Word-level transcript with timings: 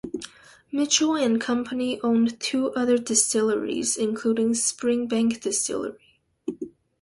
Mitchell 0.71 1.13
and 1.15 1.39
Company 1.39 2.01
owned 2.01 2.39
two 2.39 2.71
other 2.71 2.97
distilleries, 2.97 3.95
including 3.97 4.53
Springbank 4.53 5.41
Distillery. 5.41 6.17